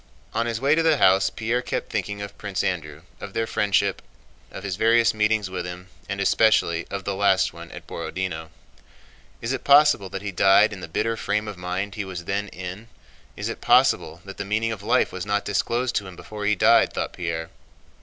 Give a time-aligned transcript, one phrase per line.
[0.33, 4.01] On his way to the house Pierre kept thinking of Prince Andrew, of their friendship,
[4.49, 8.49] of his various meetings with him, and especially of the last one at Borodinó.
[9.41, 12.47] "Is it possible that he died in the bitter frame of mind he was then
[12.47, 12.87] in?
[13.37, 16.55] Is it possible that the meaning of life was not disclosed to him before he
[16.55, 17.51] died?" thought Pierre.